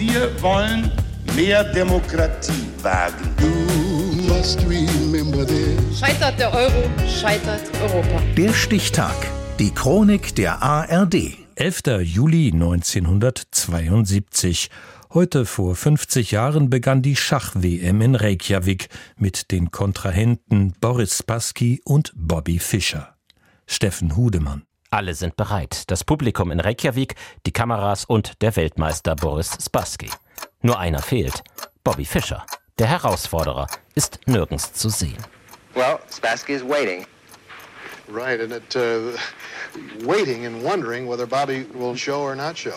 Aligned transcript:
Wir 0.00 0.32
wollen 0.40 0.90
mehr 1.36 1.62
Demokratie 1.62 2.64
wagen. 2.80 3.36
Scheitert 5.94 6.40
der 6.40 6.54
Euro, 6.54 6.90
scheitert 7.06 7.60
Europa. 7.82 8.22
Der 8.34 8.54
Stichtag. 8.54 9.14
Die 9.58 9.74
Chronik 9.74 10.34
der 10.36 10.62
ARD. 10.62 11.36
11. 11.54 11.82
Juli 12.00 12.50
1972. 12.50 14.70
Heute 15.12 15.44
vor 15.44 15.76
50 15.76 16.30
Jahren 16.30 16.70
begann 16.70 17.02
die 17.02 17.16
Schach-WM 17.16 18.00
in 18.00 18.14
Reykjavik 18.14 18.88
mit 19.18 19.50
den 19.50 19.70
Kontrahenten 19.70 20.72
Boris 20.80 21.18
Spassky 21.18 21.82
und 21.84 22.14
Bobby 22.16 22.58
Fischer. 22.58 23.16
Steffen 23.66 24.16
Hudemann. 24.16 24.62
Alle 24.92 25.14
sind 25.14 25.36
bereit. 25.36 25.88
Das 25.88 26.02
Publikum 26.02 26.50
in 26.50 26.58
Reykjavik, 26.58 27.14
die 27.46 27.52
Kameras 27.52 28.04
und 28.04 28.42
der 28.42 28.56
Weltmeister 28.56 29.14
Boris 29.14 29.56
Spassky. 29.64 30.10
Nur 30.62 30.80
einer 30.80 31.00
fehlt. 31.00 31.44
Bobby 31.84 32.04
Fischer. 32.04 32.44
Der 32.76 32.88
Herausforderer 32.88 33.68
ist 33.94 34.18
nirgends 34.26 34.72
zu 34.72 34.88
sehen. 34.88 35.24
Well, 35.74 36.00
Spassky 36.10 36.54
is 36.54 36.64
waiting. 36.64 37.06
Right, 38.08 38.40
and 38.40 38.52
it, 38.52 38.74
uh, 38.74 39.16
waiting 40.04 40.46
and 40.46 40.64
wondering 40.64 41.06
whether 41.06 41.24
Bobby 41.24 41.66
will 41.72 41.94
show 41.94 42.22
or 42.22 42.34
not 42.34 42.58
show. 42.58 42.74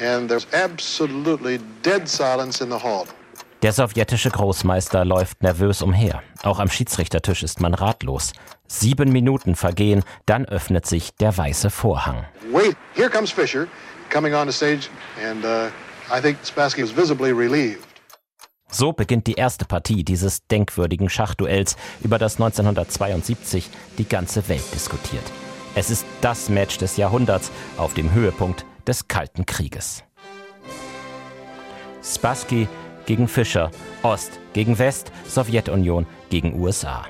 And 0.00 0.28
there's 0.28 0.46
absolutely 0.52 1.58
dead 1.82 2.08
silence 2.08 2.60
in 2.62 2.70
the 2.70 2.78
hall. 2.78 3.08
Der 3.64 3.72
sowjetische 3.72 4.28
Großmeister 4.28 5.06
läuft 5.06 5.42
nervös 5.42 5.80
umher. 5.80 6.22
Auch 6.42 6.58
am 6.58 6.68
Schiedsrichtertisch 6.68 7.42
ist 7.42 7.62
man 7.62 7.72
ratlos. 7.72 8.34
Sieben 8.68 9.10
Minuten 9.10 9.54
vergehen, 9.54 10.04
dann 10.26 10.44
öffnet 10.44 10.84
sich 10.84 11.14
der 11.14 11.34
weiße 11.34 11.70
Vorhang. 11.70 12.26
Wait, 12.52 12.76
here 12.94 13.08
comes 13.08 13.30
Fischer 13.30 13.66
coming 14.12 14.34
on 14.34 14.46
the 14.46 14.52
stage, 14.52 14.90
and 15.26 15.42
uh, 15.46 15.70
I 16.14 16.20
think 16.20 16.36
Spassky 16.44 16.82
is 16.82 16.94
visibly 16.94 17.32
relieved. 17.32 17.86
So 18.70 18.92
beginnt 18.92 19.26
die 19.28 19.36
erste 19.36 19.64
Partie 19.64 20.04
dieses 20.04 20.46
denkwürdigen 20.46 21.08
Schachduells, 21.08 21.76
über 22.02 22.18
das 22.18 22.34
1972 22.34 23.70
die 23.96 24.06
ganze 24.06 24.46
Welt 24.50 24.74
diskutiert. 24.74 25.24
Es 25.74 25.88
ist 25.88 26.04
das 26.20 26.50
Match 26.50 26.76
des 26.76 26.98
Jahrhunderts 26.98 27.50
auf 27.78 27.94
dem 27.94 28.12
Höhepunkt 28.12 28.66
des 28.86 29.08
Kalten 29.08 29.46
Krieges. 29.46 30.04
Spassky 32.02 32.68
gegen 33.06 33.28
Fischer, 33.28 33.70
Ost 34.02 34.38
gegen 34.52 34.78
West, 34.78 35.12
Sowjetunion 35.28 36.06
gegen 36.30 36.60
USA. 36.60 37.04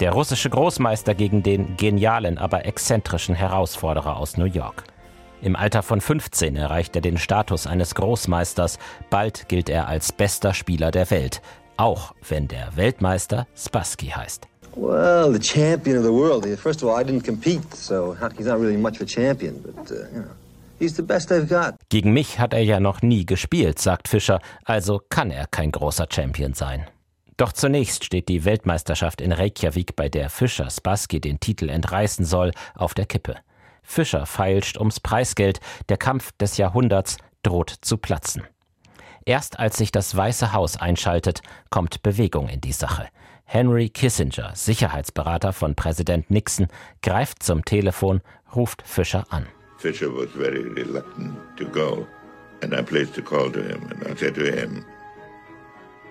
Der 0.00 0.12
russische 0.12 0.50
Großmeister 0.50 1.14
gegen 1.14 1.42
den 1.42 1.76
genialen, 1.76 2.38
aber 2.38 2.66
exzentrischen 2.66 3.34
Herausforderer 3.34 4.16
aus 4.16 4.36
New 4.36 4.44
York. 4.44 4.84
Im 5.40 5.56
Alter 5.56 5.82
von 5.82 6.00
15 6.00 6.56
erreicht 6.56 6.96
er 6.96 7.02
den 7.02 7.18
Status 7.18 7.66
eines 7.66 7.94
Großmeisters, 7.94 8.78
bald 9.10 9.48
gilt 9.48 9.68
er 9.68 9.88
als 9.88 10.10
bester 10.10 10.54
Spieler 10.54 10.90
der 10.90 11.10
Welt, 11.10 11.42
auch 11.76 12.14
wenn 12.28 12.48
der 12.48 12.76
Weltmeister 12.76 13.46
Spassky 13.54 14.06
heißt. 14.06 14.48
Well, 14.76 15.32
the 15.32 15.38
champion 15.38 15.98
of 15.98 16.04
the 16.04 16.10
world. 16.10 16.46
First 16.58 16.82
of 16.82 16.90
all, 16.90 17.00
I 17.00 17.04
didn't 17.04 17.24
compete, 17.24 17.62
so 17.76 18.16
he's 18.36 18.46
not 18.46 18.58
really 18.58 18.76
much 18.76 18.96
of 18.96 19.02
a 19.02 19.06
champion, 19.06 19.62
but 19.62 19.90
uh, 19.90 20.06
you 20.12 20.22
know. 20.22 20.30
Gegen 21.88 22.12
mich 22.12 22.38
hat 22.38 22.52
er 22.52 22.62
ja 22.62 22.80
noch 22.80 23.02
nie 23.02 23.26
gespielt, 23.26 23.78
sagt 23.78 24.08
Fischer, 24.08 24.40
also 24.64 25.00
kann 25.08 25.30
er 25.30 25.46
kein 25.46 25.70
großer 25.70 26.06
Champion 26.10 26.54
sein. 26.54 26.86
Doch 27.36 27.52
zunächst 27.52 28.04
steht 28.04 28.28
die 28.28 28.44
Weltmeisterschaft 28.44 29.20
in 29.20 29.32
Reykjavik, 29.32 29.96
bei 29.96 30.08
der 30.08 30.30
Fischer 30.30 30.70
Spassky 30.70 31.20
den 31.20 31.40
Titel 31.40 31.68
entreißen 31.68 32.24
soll, 32.24 32.52
auf 32.74 32.94
der 32.94 33.06
Kippe. 33.06 33.36
Fischer 33.82 34.24
feilscht 34.24 34.78
ums 34.78 35.00
Preisgeld, 35.00 35.60
der 35.88 35.96
Kampf 35.96 36.32
des 36.38 36.56
Jahrhunderts 36.56 37.18
droht 37.42 37.74
zu 37.80 37.98
platzen. 37.98 38.44
Erst 39.26 39.58
als 39.58 39.78
sich 39.78 39.90
das 39.90 40.14
Weiße 40.16 40.52
Haus 40.52 40.76
einschaltet, 40.76 41.40
kommt 41.70 42.02
Bewegung 42.02 42.48
in 42.48 42.60
die 42.60 42.72
Sache. 42.72 43.08
Henry 43.44 43.88
Kissinger, 43.88 44.52
Sicherheitsberater 44.54 45.52
von 45.52 45.74
Präsident 45.74 46.30
Nixon, 46.30 46.68
greift 47.02 47.42
zum 47.42 47.64
Telefon, 47.64 48.20
ruft 48.54 48.82
Fischer 48.86 49.26
an. 49.30 49.46
Fisher 49.78 50.10
was 50.10 50.30
very 50.30 50.62
reluctant 50.62 51.34
to 51.56 51.64
go, 51.64 52.06
and 52.62 52.74
I 52.74 52.82
placed 52.82 53.18
a 53.18 53.22
call 53.22 53.50
to 53.50 53.62
him, 53.62 53.82
and 53.90 54.02
I 54.06 54.16
said 54.16 54.34
to 54.34 54.44
him, 54.44 54.84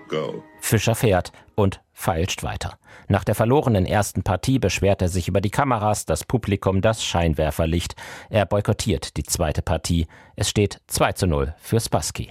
Go. 0.08 0.44
Fischer 0.60 0.94
fährt 0.94 1.32
und 1.54 1.80
feilscht 1.92 2.42
weiter. 2.42 2.78
Nach 3.08 3.24
der 3.24 3.34
verlorenen 3.34 3.86
ersten 3.86 4.22
Partie 4.22 4.58
beschwert 4.58 5.02
er 5.02 5.08
sich 5.08 5.28
über 5.28 5.40
die 5.40 5.50
Kameras, 5.50 6.04
das 6.04 6.24
Publikum, 6.24 6.80
das 6.80 7.04
Scheinwerferlicht. 7.04 7.94
Er 8.30 8.46
boykottiert 8.46 9.16
die 9.16 9.22
zweite 9.22 9.62
Partie. 9.62 10.06
Es 10.36 10.48
steht 10.48 10.80
2 10.88 11.12
zu 11.12 11.26
0 11.26 11.54
für 11.58 11.80
Spassky. 11.80 12.30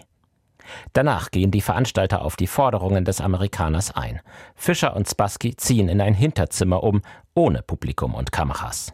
Danach 0.94 1.32
gehen 1.32 1.52
die 1.52 1.62
Veranstalter 1.62 2.22
auf 2.22 2.36
die 2.36 2.48
Forderungen 2.48 3.06
des 3.06 3.22
Amerikaners 3.22 3.92
ein. 3.96 4.22
Fischer 4.56 4.96
und 4.96 5.10
Spassky 5.10 5.56
ziehen 5.56 5.90
in 5.90 6.02
ein 6.02 6.14
Hinterzimmer 6.14 6.84
um, 6.84 7.02
ohne 7.34 7.62
Publikum 7.62 8.14
und 8.16 8.32
Kameras. 8.32 8.94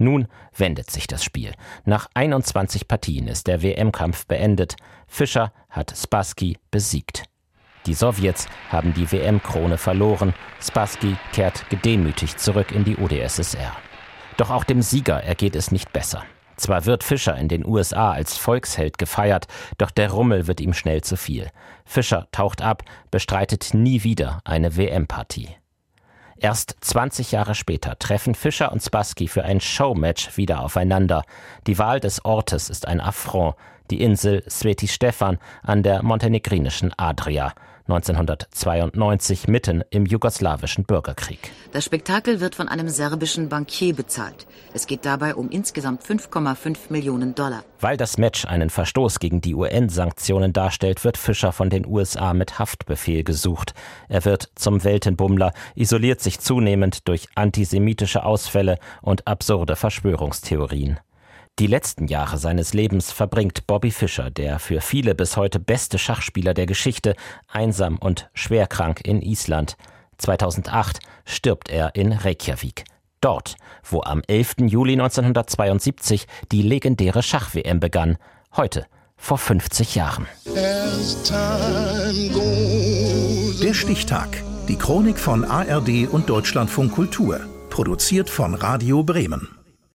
Nun 0.00 0.28
wendet 0.56 0.90
sich 0.90 1.06
das 1.06 1.22
Spiel. 1.22 1.52
Nach 1.84 2.08
21 2.14 2.88
Partien 2.88 3.28
ist 3.28 3.46
der 3.46 3.62
WM-Kampf 3.62 4.26
beendet. 4.26 4.76
Fischer 5.06 5.52
hat 5.68 5.92
Spassky 5.94 6.56
besiegt. 6.70 7.24
Die 7.84 7.92
Sowjets 7.92 8.48
haben 8.70 8.94
die 8.94 9.12
WM-Krone 9.12 9.76
verloren. 9.76 10.32
Spassky 10.58 11.16
kehrt 11.32 11.68
gedemütigt 11.68 12.40
zurück 12.40 12.72
in 12.72 12.84
die 12.84 12.96
UdSSR. 12.96 13.76
Doch 14.38 14.50
auch 14.50 14.64
dem 14.64 14.80
Sieger 14.80 15.22
ergeht 15.22 15.54
es 15.54 15.70
nicht 15.70 15.92
besser. 15.92 16.24
Zwar 16.56 16.86
wird 16.86 17.04
Fischer 17.04 17.36
in 17.36 17.48
den 17.48 17.66
USA 17.66 18.12
als 18.12 18.38
Volksheld 18.38 18.96
gefeiert, 18.96 19.48
doch 19.76 19.90
der 19.90 20.10
Rummel 20.10 20.46
wird 20.46 20.62
ihm 20.62 20.72
schnell 20.72 21.02
zu 21.02 21.16
viel. 21.16 21.50
Fischer 21.84 22.26
taucht 22.32 22.62
ab, 22.62 22.84
bestreitet 23.10 23.74
nie 23.74 24.02
wieder 24.02 24.40
eine 24.44 24.78
WM-Partie. 24.78 25.48
Erst 26.42 26.74
20 26.80 27.32
Jahre 27.32 27.54
später 27.54 27.98
treffen 27.98 28.34
Fischer 28.34 28.72
und 28.72 28.82
Spassky 28.82 29.28
für 29.28 29.44
ein 29.44 29.60
Showmatch 29.60 30.38
wieder 30.38 30.62
aufeinander. 30.62 31.22
Die 31.66 31.76
Wahl 31.78 32.00
des 32.00 32.24
Ortes 32.24 32.70
ist 32.70 32.88
ein 32.88 32.98
Affront, 32.98 33.56
die 33.90 34.00
Insel 34.00 34.42
Sveti 34.48 34.88
Stefan 34.88 35.38
an 35.62 35.82
der 35.82 36.02
montenegrinischen 36.02 36.94
Adria. 36.96 37.52
1992 37.88 39.48
mitten 39.48 39.82
im 39.90 40.06
jugoslawischen 40.06 40.84
Bürgerkrieg. 40.84 41.52
Das 41.72 41.84
Spektakel 41.84 42.40
wird 42.40 42.54
von 42.54 42.68
einem 42.68 42.88
serbischen 42.88 43.48
Bankier 43.48 43.94
bezahlt. 43.94 44.46
Es 44.72 44.86
geht 44.86 45.04
dabei 45.04 45.34
um 45.34 45.50
insgesamt 45.50 46.02
5,5 46.02 46.76
Millionen 46.90 47.34
Dollar. 47.34 47.64
Weil 47.80 47.96
das 47.96 48.18
Match 48.18 48.44
einen 48.44 48.70
Verstoß 48.70 49.18
gegen 49.18 49.40
die 49.40 49.54
UN-Sanktionen 49.54 50.52
darstellt, 50.52 51.04
wird 51.04 51.16
Fischer 51.16 51.52
von 51.52 51.70
den 51.70 51.86
USA 51.86 52.34
mit 52.34 52.58
Haftbefehl 52.58 53.24
gesucht. 53.24 53.74
Er 54.08 54.24
wird 54.24 54.50
zum 54.54 54.84
Weltenbummler, 54.84 55.52
isoliert 55.74 56.20
sich 56.20 56.40
zunehmend 56.40 57.08
durch 57.08 57.28
antisemitische 57.34 58.24
Ausfälle 58.24 58.78
und 59.02 59.26
absurde 59.26 59.76
Verschwörungstheorien. 59.76 61.00
Die 61.60 61.66
letzten 61.66 62.06
Jahre 62.06 62.38
seines 62.38 62.72
Lebens 62.72 63.12
verbringt 63.12 63.66
Bobby 63.66 63.90
Fischer, 63.90 64.30
der 64.30 64.58
für 64.58 64.80
viele 64.80 65.14
bis 65.14 65.36
heute 65.36 65.60
beste 65.60 65.98
Schachspieler 65.98 66.54
der 66.54 66.64
Geschichte, 66.64 67.14
einsam 67.48 67.98
und 67.98 68.30
schwerkrank 68.32 69.02
in 69.04 69.20
Island. 69.20 69.76
2008 70.16 71.00
stirbt 71.26 71.68
er 71.68 71.94
in 71.96 72.12
Reykjavik. 72.12 72.84
Dort, 73.20 73.56
wo 73.84 74.00
am 74.00 74.22
11. 74.26 74.54
Juli 74.68 74.94
1972 74.94 76.26
die 76.50 76.62
legendäre 76.62 77.22
Schach-WM 77.22 77.78
begann. 77.78 78.16
Heute, 78.56 78.86
vor 79.18 79.36
50 79.36 79.94
Jahren. 79.96 80.26
Der 83.62 83.74
Stichtag. 83.74 84.42
Die 84.66 84.76
Chronik 84.76 85.18
von 85.18 85.44
ARD 85.44 86.08
und 86.10 86.30
Deutschlandfunk 86.30 86.92
Kultur. 86.92 87.40
Produziert 87.68 88.30
von 88.30 88.54
Radio 88.54 89.02
Bremen. 89.02 89.59